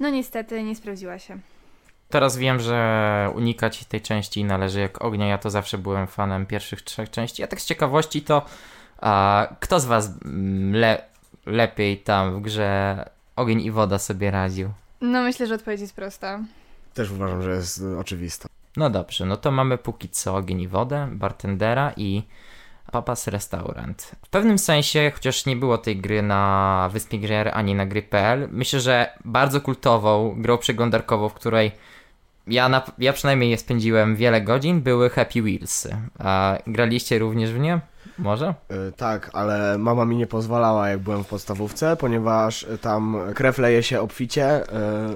no 0.00 0.10
niestety 0.10 0.62
nie 0.62 0.76
sprawdziła 0.76 1.18
się. 1.18 1.38
Teraz 2.08 2.36
wiem, 2.36 2.60
że 2.60 3.30
unikać 3.34 3.84
tej 3.84 4.00
części 4.00 4.44
należy 4.44 4.80
jak 4.80 5.04
ognia. 5.04 5.26
Ja 5.26 5.38
to 5.38 5.50
zawsze 5.50 5.78
byłem 5.78 6.06
fanem 6.06 6.46
pierwszych 6.46 6.82
trzech 6.82 7.10
części. 7.10 7.42
A 7.42 7.46
tak 7.46 7.60
z 7.60 7.66
ciekawości 7.66 8.22
to 8.22 8.42
a, 9.00 9.46
kto 9.60 9.80
z 9.80 9.84
was 9.84 10.10
mm, 10.24 10.76
le 10.76 11.02
lepiej 11.46 11.98
tam 11.98 12.36
w 12.36 12.40
grze 12.40 13.04
ogień 13.36 13.60
i 13.60 13.70
woda 13.70 13.98
sobie 13.98 14.30
radził? 14.30 14.70
No 15.00 15.22
myślę, 15.22 15.46
że 15.46 15.54
odpowiedź 15.54 15.80
jest 15.80 15.96
prosta. 15.96 16.40
Też 16.94 17.10
uważam, 17.10 17.42
że 17.42 17.50
jest 17.50 17.82
oczywista. 18.00 18.48
No 18.76 18.90
dobrze, 18.90 19.26
no 19.26 19.36
to 19.36 19.50
mamy 19.50 19.78
póki 19.78 20.08
co 20.08 20.36
ogień 20.36 20.60
i 20.60 20.68
wodę, 20.68 21.08
bartendera 21.12 21.92
i 21.96 22.22
Papas 22.92 23.26
Restaurant. 23.26 24.16
W 24.24 24.28
pewnym 24.28 24.58
sensie, 24.58 25.10
chociaż 25.14 25.46
nie 25.46 25.56
było 25.56 25.78
tej 25.78 25.96
gry 25.96 26.22
na 26.22 26.88
Wyspie 26.92 27.18
Gier 27.18 27.50
ani 27.54 27.74
na 27.74 27.86
gry.pl, 27.86 28.48
myślę, 28.50 28.80
że 28.80 29.18
bardzo 29.24 29.60
kultową 29.60 30.34
grą 30.38 30.58
przeglądarkową, 30.58 31.28
w 31.28 31.34
której 31.34 31.72
ja, 32.46 32.68
na, 32.68 32.82
ja 32.98 33.12
przynajmniej 33.12 33.50
je 33.50 33.58
spędziłem 33.58 34.16
wiele 34.16 34.40
godzin, 34.40 34.80
były 34.80 35.10
Happy 35.10 35.42
Wheels. 35.42 35.88
A 36.18 36.58
graliście 36.66 37.18
również 37.18 37.52
w 37.52 37.58
nie? 37.58 37.80
Może? 38.18 38.54
Y, 38.88 38.92
tak, 38.92 39.30
ale 39.32 39.78
mama 39.78 40.04
mi 40.04 40.16
nie 40.16 40.26
pozwalała, 40.26 40.88
jak 40.88 40.98
byłem 40.98 41.24
w 41.24 41.28
podstawówce, 41.28 41.96
ponieważ 41.96 42.62
y, 42.62 42.78
tam 42.78 43.16
krew 43.34 43.58
leje 43.58 43.82
się 43.82 44.00
obficie, 44.00 44.62
y, 44.62 44.66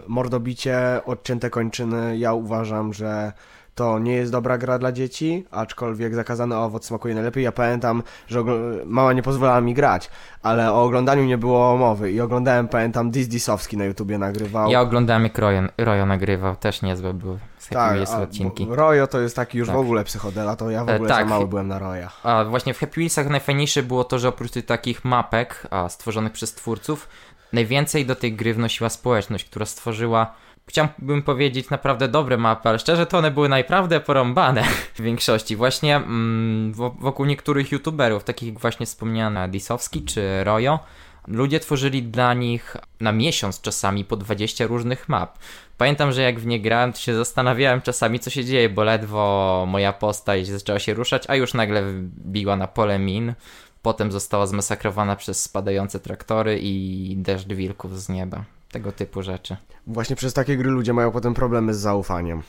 mordobicie, 0.06 1.00
odcięte 1.04 1.50
kończyny. 1.50 2.18
Ja 2.18 2.32
uważam, 2.32 2.92
że 2.92 3.32
to 3.80 3.98
nie 3.98 4.12
jest 4.12 4.32
dobra 4.32 4.58
gra 4.58 4.78
dla 4.78 4.92
dzieci, 4.92 5.44
aczkolwiek 5.50 6.14
zakazany 6.14 6.56
owoc 6.56 6.84
smakuje 6.84 7.14
najlepiej. 7.14 7.44
Ja 7.44 7.52
pamiętam, 7.52 8.02
że 8.28 8.44
mama 8.84 9.12
nie 9.12 9.22
pozwalała 9.22 9.60
mi 9.60 9.74
grać, 9.74 10.10
ale 10.42 10.72
o 10.72 10.82
oglądaniu 10.82 11.24
nie 11.24 11.38
było 11.38 11.76
mowy 11.76 12.12
i 12.12 12.20
oglądałem, 12.20 12.68
pamiętam, 12.68 13.10
Disowski 13.10 13.76
na 13.76 13.84
YouTubie 13.84 14.18
nagrywał. 14.18 14.70
Ja 14.70 14.80
oglądałem 14.80 15.22
jak 15.22 15.38
Rojo, 15.38 15.62
Rojo 15.78 16.06
nagrywał, 16.06 16.56
też 16.56 16.82
niezłe 16.82 17.14
były 17.14 17.38
tak, 17.70 18.00
jest 18.00 18.14
odcinki. 18.14 18.66
Rojo 18.70 19.06
to 19.06 19.20
jest 19.20 19.36
taki 19.36 19.58
już 19.58 19.68
tak. 19.68 19.76
w 19.76 19.80
ogóle 19.80 20.04
psychodela, 20.04 20.56
to 20.56 20.70
ja 20.70 20.84
w 20.84 20.88
e, 20.88 20.94
ogóle 20.94 21.08
e, 21.08 21.12
tak. 21.12 21.24
za 21.24 21.30
mały 21.30 21.46
byłem 21.46 21.68
na 21.68 21.78
Roja. 21.78 22.10
A 22.22 22.44
właśnie 22.44 22.74
w 22.74 22.78
Happy 22.78 22.92
Wheelsach 22.92 23.28
najfajniejsze 23.28 23.82
było 23.82 24.04
to, 24.04 24.18
że 24.18 24.28
oprócz 24.28 24.50
tych 24.50 24.66
takich 24.66 25.04
mapek 25.04 25.66
a, 25.70 25.88
stworzonych 25.88 26.32
przez 26.32 26.54
twórców, 26.54 27.08
najwięcej 27.52 28.06
do 28.06 28.14
tej 28.14 28.32
gry 28.32 28.54
wnosiła 28.54 28.90
społeczność, 28.90 29.44
która 29.44 29.66
stworzyła 29.66 30.34
chciałbym 30.70 31.22
powiedzieć 31.22 31.70
naprawdę 31.70 32.08
dobre 32.08 32.36
mapy, 32.36 32.68
ale 32.68 32.78
szczerze 32.78 33.06
to 33.06 33.18
one 33.18 33.30
były 33.30 33.48
naprawdę 33.48 34.00
porąbane 34.00 34.62
w 34.94 35.00
większości. 35.00 35.56
Właśnie 35.56 35.96
mm, 35.96 36.72
wokół 37.00 37.26
niektórych 37.26 37.72
youtuberów, 37.72 38.24
takich 38.24 38.48
jak 38.48 38.58
właśnie 38.58 38.86
wspomniane 38.86 39.48
Disowski 39.48 40.02
czy 40.02 40.44
Rojo, 40.44 40.78
ludzie 41.26 41.60
tworzyli 41.60 42.02
dla 42.02 42.34
nich 42.34 42.76
na 43.00 43.12
miesiąc 43.12 43.60
czasami 43.60 44.04
po 44.04 44.16
20 44.16 44.66
różnych 44.66 45.08
map. 45.08 45.38
Pamiętam, 45.78 46.12
że 46.12 46.22
jak 46.22 46.40
w 46.40 46.46
nie 46.46 46.60
grałem, 46.60 46.92
to 46.92 46.98
się 46.98 47.14
zastanawiałem 47.14 47.80
czasami, 47.82 48.20
co 48.20 48.30
się 48.30 48.44
dzieje, 48.44 48.68
bo 48.68 48.84
ledwo 48.84 49.64
moja 49.68 49.92
postać 49.92 50.46
zaczęła 50.46 50.78
się 50.78 50.94
ruszać, 50.94 51.24
a 51.28 51.34
już 51.34 51.54
nagle 51.54 51.82
biła 52.26 52.56
na 52.56 52.66
pole 52.66 52.98
min. 52.98 53.34
Potem 53.82 54.12
została 54.12 54.46
zmasakrowana 54.46 55.16
przez 55.16 55.42
spadające 55.42 56.00
traktory 56.00 56.58
i 56.62 57.14
deszcz 57.16 57.48
wilków 57.48 58.00
z 58.00 58.08
nieba. 58.08 58.44
Tego 58.72 58.92
typu 58.92 59.22
rzeczy. 59.22 59.56
Właśnie 59.86 60.16
przez 60.16 60.34
takie 60.34 60.56
gry 60.56 60.70
ludzie 60.70 60.92
mają 60.92 61.10
potem 61.10 61.34
problemy 61.34 61.74
z 61.74 61.78
zaufaniem. 61.78 62.42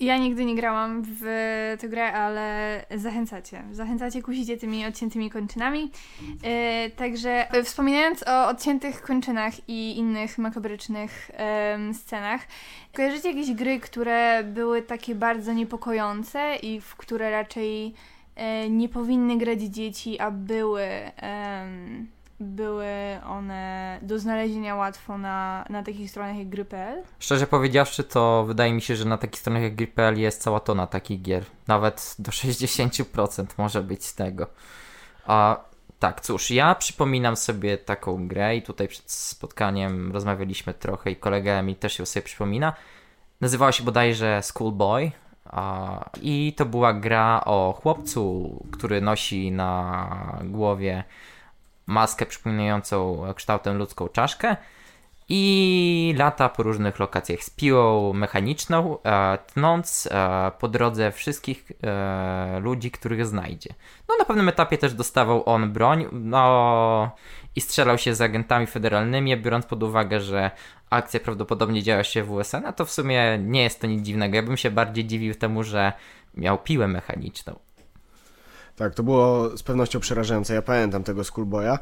Ja 0.00 0.18
nigdy 0.18 0.44
nie 0.44 0.54
grałam 0.54 1.02
w 1.04 1.22
tę 1.80 1.88
grę, 1.88 2.12
ale 2.12 2.84
zachęcacie. 2.96 3.62
Zachęcacie, 3.72 4.22
kusicie 4.22 4.56
tymi 4.56 4.86
odciętymi 4.86 5.30
kończynami. 5.30 5.90
Yy, 6.20 6.90
także 6.90 7.46
wspominając 7.64 8.28
o 8.28 8.48
odciętych 8.48 9.02
kończynach 9.02 9.68
i 9.68 9.98
innych 9.98 10.38
makabrycznych 10.38 11.30
yy, 11.88 11.94
scenach, 11.94 12.40
kojarzycie 12.94 13.28
jakieś 13.28 13.52
gry, 13.52 13.80
które 13.80 14.44
były 14.44 14.82
takie 14.82 15.14
bardzo 15.14 15.52
niepokojące 15.52 16.56
i 16.62 16.80
w 16.80 16.96
które 16.96 17.30
raczej 17.30 17.86
yy, 17.86 18.70
nie 18.70 18.88
powinny 18.88 19.38
grać 19.38 19.60
dzieci, 19.60 20.18
a 20.18 20.30
były 20.30 20.82
były 22.40 22.86
one 23.26 23.98
do 24.02 24.18
znalezienia 24.18 24.74
łatwo 24.74 25.18
na, 25.18 25.64
na 25.70 25.82
takich 25.82 26.10
stronach 26.10 26.36
jak 26.36 26.48
gry.pl? 26.48 27.02
Szczerze 27.18 27.46
powiedziawszy, 27.46 28.04
to 28.04 28.44
wydaje 28.44 28.72
mi 28.72 28.82
się, 28.82 28.96
że 28.96 29.04
na 29.04 29.18
takich 29.18 29.40
stronach 29.40 29.62
jak 29.62 29.74
gry.pl 29.74 30.18
jest 30.18 30.42
cała 30.42 30.60
tona 30.60 30.86
takich 30.86 31.22
gier. 31.22 31.44
Nawet 31.66 32.16
do 32.18 32.30
60% 32.30 33.46
może 33.58 33.82
być 33.82 34.04
z 34.04 34.14
tego. 34.14 34.46
A 35.26 35.64
tak, 35.98 36.20
cóż, 36.20 36.50
ja 36.50 36.74
przypominam 36.74 37.36
sobie 37.36 37.78
taką 37.78 38.28
grę 38.28 38.56
i 38.56 38.62
tutaj 38.62 38.88
przed 38.88 39.10
spotkaniem 39.10 40.12
rozmawialiśmy 40.12 40.74
trochę 40.74 41.10
i 41.10 41.16
kolega 41.16 41.62
mi 41.62 41.76
też 41.76 41.98
ją 41.98 42.06
sobie 42.06 42.22
przypomina. 42.24 42.72
Nazywała 43.40 43.72
się 43.72 43.84
bodajże 43.84 44.42
Schoolboy. 44.42 45.10
I 46.22 46.54
to 46.56 46.64
była 46.64 46.92
gra 46.92 47.42
o 47.44 47.78
chłopcu, 47.82 48.66
który 48.72 49.00
nosi 49.00 49.52
na 49.52 50.38
głowie 50.44 51.04
maskę 51.86 52.26
przypominającą 52.26 53.22
kształtem 53.34 53.78
ludzką 53.78 54.08
czaszkę 54.08 54.56
i 55.28 56.14
lata 56.18 56.48
po 56.48 56.62
różnych 56.62 56.98
lokacjach 56.98 57.42
z 57.42 57.50
piłą 57.50 58.12
mechaniczną, 58.12 59.02
e, 59.02 59.38
tnąc 59.46 60.08
e, 60.10 60.52
po 60.58 60.68
drodze 60.68 61.12
wszystkich 61.12 61.72
e, 61.82 62.60
ludzi, 62.60 62.90
których 62.90 63.26
znajdzie. 63.26 63.70
No 64.08 64.14
na 64.18 64.24
pewnym 64.24 64.48
etapie 64.48 64.78
też 64.78 64.94
dostawał 64.94 65.48
on 65.48 65.72
broń, 65.72 66.06
no 66.12 67.10
i 67.56 67.60
strzelał 67.60 67.98
się 67.98 68.14
z 68.14 68.20
agentami 68.20 68.66
federalnymi, 68.66 69.36
biorąc 69.36 69.66
pod 69.66 69.82
uwagę, 69.82 70.20
że 70.20 70.50
akcja 70.90 71.20
prawdopodobnie 71.20 71.82
działa 71.82 72.04
się 72.04 72.22
w 72.22 72.32
USA, 72.32 72.60
no 72.60 72.72
to 72.72 72.84
w 72.84 72.90
sumie 72.90 73.38
nie 73.38 73.62
jest 73.62 73.80
to 73.80 73.86
nic 73.86 74.02
dziwnego. 74.02 74.36
Ja 74.36 74.42
bym 74.42 74.56
się 74.56 74.70
bardziej 74.70 75.04
dziwił 75.04 75.34
temu, 75.34 75.62
że 75.62 75.92
miał 76.34 76.58
piłę 76.58 76.88
mechaniczną. 76.88 77.65
Tak, 78.76 78.94
to 78.94 79.02
było 79.02 79.56
z 79.56 79.62
pewnością 79.62 80.00
przerażające. 80.00 80.54
Ja 80.54 80.62
pamiętam 80.62 81.02
tego 81.02 81.24
Schoolboya. 81.24 81.78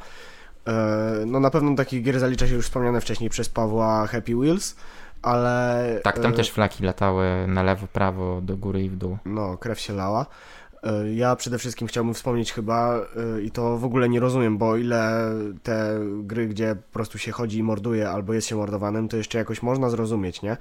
E, 0.66 1.24
no 1.26 1.40
na 1.40 1.50
pewno 1.50 1.74
takich 1.74 2.02
gier 2.02 2.20
zalicza 2.20 2.48
się 2.48 2.54
już 2.54 2.64
wspomniane 2.64 3.00
wcześniej 3.00 3.30
przez 3.30 3.48
Pawła 3.48 4.06
Happy 4.06 4.36
Wheels, 4.36 4.76
ale... 5.22 6.00
Tak, 6.04 6.18
tam 6.18 6.32
e, 6.32 6.34
też 6.34 6.50
flaki 6.50 6.84
latały 6.84 7.26
na 7.48 7.62
lewo, 7.62 7.86
prawo, 7.86 8.40
do 8.40 8.56
góry 8.56 8.84
i 8.84 8.90
w 8.90 8.96
dół. 8.96 9.18
No, 9.24 9.56
krew 9.56 9.80
się 9.80 9.92
lała. 9.92 10.26
E, 10.82 11.14
ja 11.14 11.36
przede 11.36 11.58
wszystkim 11.58 11.88
chciałbym 11.88 12.14
wspomnieć 12.14 12.52
chyba, 12.52 13.00
i 13.42 13.50
to 13.50 13.78
w 13.78 13.84
ogóle 13.84 14.08
nie 14.08 14.20
rozumiem, 14.20 14.58
bo 14.58 14.76
ile 14.76 15.30
te 15.62 16.00
gry, 16.22 16.46
gdzie 16.48 16.76
po 16.76 16.92
prostu 16.92 17.18
się 17.18 17.32
chodzi 17.32 17.58
i 17.58 17.62
morduje, 17.62 18.10
albo 18.10 18.32
jest 18.32 18.46
się 18.46 18.56
mordowanym, 18.56 19.08
to 19.08 19.16
jeszcze 19.16 19.38
jakoś 19.38 19.62
można 19.62 19.90
zrozumieć, 19.90 20.42
nie? 20.42 20.56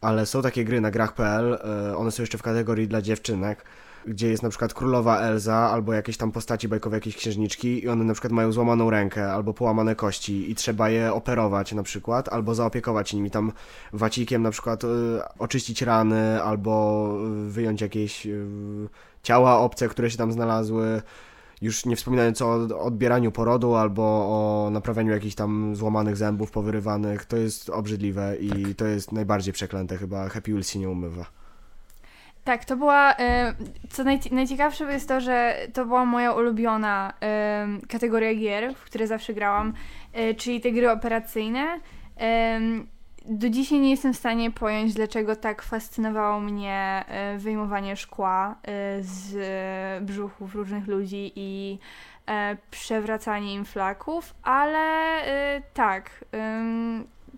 Ale 0.00 0.26
są 0.26 0.42
takie 0.42 0.64
gry 0.64 0.80
na 0.80 0.90
grach.pl, 0.90 1.58
one 1.96 2.10
są 2.10 2.22
jeszcze 2.22 2.38
w 2.38 2.42
kategorii 2.42 2.88
dla 2.88 3.02
dziewczynek, 3.02 3.64
gdzie 4.06 4.28
jest 4.28 4.42
na 4.42 4.48
przykład 4.48 4.74
królowa 4.74 5.18
Elza 5.20 5.54
albo 5.54 5.92
jakieś 5.92 6.16
tam 6.16 6.32
postaci 6.32 6.68
bajkowe, 6.68 6.96
jakieś 6.96 7.16
księżniczki 7.16 7.84
i 7.84 7.88
one 7.88 8.04
na 8.04 8.12
przykład 8.12 8.32
mają 8.32 8.52
złamaną 8.52 8.90
rękę 8.90 9.32
albo 9.32 9.54
połamane 9.54 9.96
kości 9.96 10.50
i 10.50 10.54
trzeba 10.54 10.90
je 10.90 11.12
operować 11.12 11.72
na 11.72 11.82
przykład, 11.82 12.28
albo 12.28 12.54
zaopiekować 12.54 13.12
nimi 13.12 13.30
tam 13.30 13.52
wacikiem 13.92 14.42
na 14.42 14.50
przykład 14.50 14.84
y, 14.84 14.88
oczyścić 15.38 15.82
rany 15.82 16.42
albo 16.42 17.08
wyjąć 17.48 17.80
jakieś 17.80 18.26
y, 18.26 18.46
ciała 19.22 19.58
obce, 19.58 19.88
które 19.88 20.10
się 20.10 20.18
tam 20.18 20.32
znalazły. 20.32 21.02
Już 21.62 21.86
nie 21.86 21.96
wspominając 21.96 22.42
o 22.42 22.52
odbieraniu 22.80 23.32
porodu 23.32 23.74
albo 23.74 24.02
o 24.02 24.70
naprawianiu 24.70 25.12
jakichś 25.12 25.34
tam 25.34 25.76
złamanych 25.76 26.16
zębów 26.16 26.50
powyrywanych, 26.50 27.24
to 27.24 27.36
jest 27.36 27.70
obrzydliwe 27.70 28.36
i 28.36 28.50
tak. 28.50 28.74
to 28.76 28.86
jest 28.86 29.12
najbardziej 29.12 29.52
przeklęte 29.52 29.96
chyba. 29.96 30.28
Happy 30.28 30.50
Wheels 30.50 30.68
się 30.68 30.78
nie 30.78 30.90
umywa. 30.90 31.43
Tak, 32.44 32.64
to 32.64 32.76
była. 32.76 33.14
Co 33.90 34.04
najciekawsze 34.30 34.84
jest 34.84 35.08
to, 35.08 35.20
że 35.20 35.56
to 35.72 35.84
była 35.86 36.04
moja 36.04 36.32
ulubiona 36.32 37.12
kategoria 37.88 38.34
gier, 38.34 38.74
w 38.74 38.84
które 38.84 39.06
zawsze 39.06 39.34
grałam, 39.34 39.72
e, 40.12 40.34
czyli 40.34 40.60
te 40.60 40.72
gry 40.72 40.90
operacyjne. 40.90 41.80
Do 43.26 43.48
dzisiaj 43.48 43.80
nie 43.80 43.90
jestem 43.90 44.12
w 44.12 44.16
stanie 44.16 44.50
pojąć, 44.50 44.94
dlaczego 44.94 45.36
tak 45.36 45.62
fascynowało 45.62 46.40
mnie 46.40 47.04
e, 47.08 47.38
wyjmowanie 47.38 47.96
szkła 47.96 48.54
e, 48.62 49.02
z 49.02 50.04
brzuchów 50.04 50.54
różnych 50.54 50.86
ludzi 50.86 51.32
i 51.36 51.78
przewracanie 52.70 53.54
im 53.54 53.64
flaków, 53.64 54.34
ale 54.42 55.20
tak. 55.74 56.24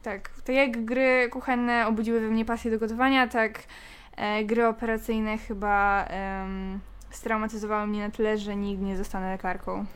Tak, 0.02 0.30
tak 0.44 0.56
jak 0.56 0.84
gry 0.84 1.28
kuchenne 1.30 1.86
obudziły 1.86 2.20
we 2.20 2.28
mnie 2.28 2.44
pasję 2.44 2.70
do 2.70 2.78
gotowania, 2.78 3.26
tak 3.26 3.58
e, 4.16 4.44
gry 4.44 4.66
operacyjne 4.66 5.38
chyba 5.38 6.04
e, 6.11 6.46
straumatyzowały 7.11 7.87
mnie 7.87 8.00
na 8.00 8.11
tyle, 8.11 8.38
że 8.38 8.56
nigdy 8.56 8.85
nie 8.85 8.96
zostanę 8.96 9.32
lekarką. 9.32 9.87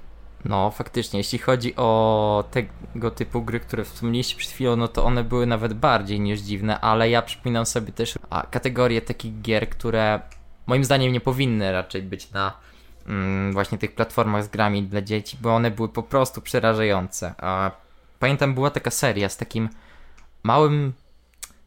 No, 0.45 0.71
faktycznie, 0.71 1.21
jeśli 1.21 1.39
chodzi 1.39 1.77
o 1.77 2.45
tego 2.51 3.11
typu 3.11 3.43
gry, 3.43 3.61
które 3.61 3.85
wspomnieliście 3.85 4.37
przed 4.37 4.53
chwilą, 4.53 4.77
no 4.77 4.89
to 4.89 5.05
one 5.05 5.25
były 5.25 5.47
nawet 5.47 5.75
bardziej 5.75 6.21
niż 6.21 6.41
dziwne, 6.41 6.81
ale 6.81 7.11
ja 7.11 7.23
przypominam 7.23 7.67
sobie 7.67 7.93
też 7.93 8.19
kategorię 8.51 9.03
takich 9.03 9.41
gier, 9.41 9.69
które 9.69 10.21
moim 10.67 10.85
zdaniem 10.85 11.13
nie 11.13 11.21
powinny 11.21 11.73
raczej 11.73 12.03
być 12.03 12.33
na 12.33 12.53
mm, 13.07 13.53
właśnie 13.53 13.79
tych 13.79 13.95
platformach 13.95 14.45
z 14.45 14.49
grami 14.49 14.83
dla 14.83 15.03
dzieci, 15.03 15.39
bo 15.41 15.55
one 15.55 15.71
były 15.71 15.89
po 15.89 16.03
prostu 16.03 16.41
przerażające. 16.41 17.35
A, 17.39 17.71
pamiętam, 18.19 18.55
była 18.55 18.71
taka 18.71 18.91
seria 18.91 19.29
z 19.29 19.37
takim 19.37 19.69
małym 20.43 20.93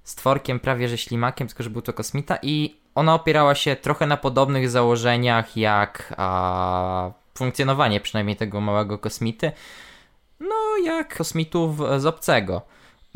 stworkiem, 0.03 0.59
prawie 0.59 0.89
że 0.89 0.97
ślimakiem, 0.97 1.47
tylko 1.47 1.63
że 1.63 1.69
był 1.69 1.81
to 1.81 1.93
kosmita 1.93 2.37
i 2.41 2.75
ona 2.95 3.13
opierała 3.15 3.55
się 3.55 3.75
trochę 3.75 4.07
na 4.07 4.17
podobnych 4.17 4.69
założeniach 4.69 5.57
jak 5.57 6.13
a, 6.17 7.11
funkcjonowanie 7.37 7.99
przynajmniej 7.99 8.35
tego 8.35 8.61
małego 8.61 8.97
kosmity, 8.97 9.51
no 10.39 10.55
jak 10.85 11.17
kosmitów 11.17 11.77
z 11.97 12.05
obcego. 12.05 12.61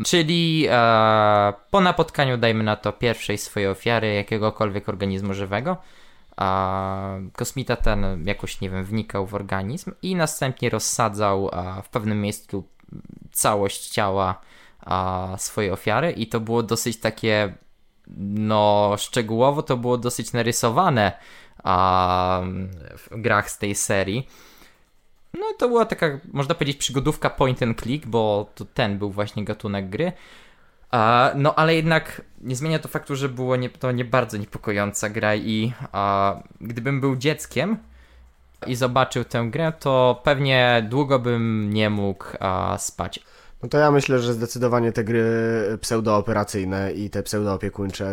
Czyli 0.05 0.67
e, 0.69 1.53
po 1.71 1.81
napotkaniu, 1.81 2.37
dajmy 2.37 2.63
na 2.63 2.75
to, 2.75 2.93
pierwszej 2.93 3.37
swojej 3.37 3.69
ofiary 3.69 4.13
jakiegokolwiek 4.13 4.89
organizmu 4.89 5.33
żywego, 5.33 5.77
kosmita 7.33 7.75
ten 7.75 8.23
jakoś, 8.25 8.61
nie 8.61 8.69
wiem, 8.69 8.83
wnikał 8.83 9.27
w 9.27 9.35
organizm 9.35 9.91
i 10.01 10.15
następnie 10.15 10.69
rozsadzał 10.69 11.51
w 11.83 11.89
pewnym 11.89 12.21
miejscu 12.21 12.63
całość 13.31 13.89
ciała 13.89 14.41
a, 14.87 15.35
swoje 15.37 15.73
ofiary 15.73 16.11
i 16.11 16.27
to 16.27 16.39
było 16.39 16.63
dosyć 16.63 16.97
takie 16.97 17.53
no 18.17 18.95
szczegółowo 18.97 19.63
to 19.63 19.77
było 19.77 19.97
dosyć 19.97 20.33
narysowane 20.33 21.11
a, 21.63 22.41
w 22.97 23.21
grach 23.21 23.49
z 23.49 23.57
tej 23.57 23.75
serii. 23.75 24.27
No 25.33 25.45
to 25.57 25.67
była 25.67 25.85
taka, 25.85 26.19
można 26.33 26.55
powiedzieć, 26.55 26.77
przygodówka 26.77 27.29
point 27.29 27.63
and 27.63 27.81
click, 27.81 28.05
bo 28.05 28.49
to 28.55 28.65
ten 28.65 28.97
był 28.97 29.11
właśnie 29.11 29.45
gatunek 29.45 29.89
gry. 29.89 30.11
A, 30.91 31.31
no 31.35 31.55
ale 31.55 31.75
jednak 31.75 32.21
nie 32.41 32.55
zmienia 32.55 32.79
to 32.79 32.87
faktu, 32.87 33.15
że 33.15 33.29
było 33.29 33.55
nie, 33.55 33.69
to 33.69 33.91
nie 33.91 34.05
bardzo 34.05 34.37
niepokojąca 34.37 35.09
gra 35.09 35.35
i 35.35 35.73
a, 35.91 36.35
gdybym 36.61 37.01
był 37.01 37.15
dzieckiem 37.15 37.77
i 38.67 38.75
zobaczył 38.75 39.23
tę 39.23 39.47
grę, 39.51 39.73
to 39.79 40.21
pewnie 40.23 40.87
długo 40.89 41.19
bym 41.19 41.73
nie 41.73 41.89
mógł 41.89 42.25
a, 42.39 42.77
spać. 42.77 43.19
No 43.63 43.69
to 43.69 43.77
ja 43.77 43.91
myślę, 43.91 44.19
że 44.19 44.33
zdecydowanie 44.33 44.91
te 44.91 45.03
gry 45.03 45.23
pseudooperacyjne 45.81 46.93
i 46.93 47.09
te 47.09 47.23
pseudoopiekuńcze 47.23 48.11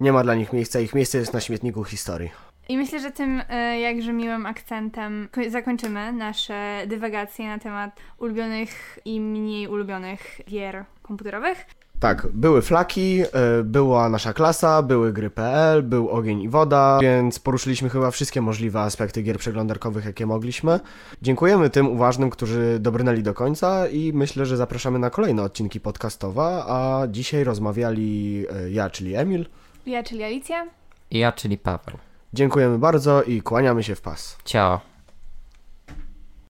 nie 0.00 0.12
ma 0.12 0.22
dla 0.22 0.34
nich 0.34 0.52
miejsca. 0.52 0.80
Ich 0.80 0.94
miejsce 0.94 1.18
jest 1.18 1.32
na 1.32 1.40
śmietniku 1.40 1.84
historii. 1.84 2.30
I 2.68 2.76
myślę, 2.78 3.00
że 3.00 3.10
tym 3.10 3.42
e, 3.48 3.80
jakże 3.80 4.12
miłym 4.12 4.46
akcentem 4.46 5.28
ko- 5.32 5.50
zakończymy 5.50 6.12
nasze 6.12 6.82
dywagacje 6.86 7.46
na 7.48 7.58
temat 7.58 7.96
ulubionych 8.18 8.98
i 9.04 9.20
mniej 9.20 9.68
ulubionych 9.68 10.40
gier 10.48 10.84
komputerowych. 11.02 11.66
Tak, 12.00 12.26
były 12.32 12.62
flaki, 12.62 13.22
y, 13.22 13.64
była 13.64 14.08
nasza 14.08 14.32
klasa, 14.32 14.82
były 14.82 15.12
gry 15.12 15.30
PL, 15.30 15.82
był 15.82 16.08
ogień 16.08 16.42
i 16.42 16.48
woda, 16.48 16.98
więc 17.02 17.38
poruszyliśmy 17.38 17.88
chyba 17.88 18.10
wszystkie 18.10 18.40
możliwe 18.40 18.80
aspekty 18.80 19.22
gier 19.22 19.38
przeglądarkowych, 19.38 20.04
jakie 20.04 20.26
mogliśmy. 20.26 20.80
Dziękujemy 21.22 21.70
tym 21.70 21.88
uważnym, 21.88 22.30
którzy 22.30 22.78
dobrnęli 22.80 23.22
do 23.22 23.34
końca 23.34 23.88
i 23.88 24.12
myślę, 24.12 24.46
że 24.46 24.56
zapraszamy 24.56 24.98
na 24.98 25.10
kolejne 25.10 25.42
odcinki 25.42 25.80
podcastowe, 25.80 26.62
a 26.66 27.02
dzisiaj 27.08 27.44
rozmawiali 27.44 28.44
y, 28.66 28.70
ja, 28.70 28.90
czyli 28.90 29.14
Emil. 29.14 29.46
Ja, 29.86 30.02
czyli 30.02 30.22
Alicja. 30.22 30.66
I 31.10 31.18
ja, 31.18 31.32
czyli 31.32 31.58
Paweł. 31.58 31.96
Dziękujemy 32.32 32.78
bardzo 32.78 33.22
i 33.22 33.42
kłaniamy 33.42 33.82
się 33.82 33.94
w 33.94 34.00
pas. 34.00 34.38
Ciao. 34.44 34.95